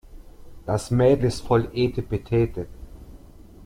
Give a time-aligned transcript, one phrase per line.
[0.65, 2.65] Das Mädel ist voll etepetete.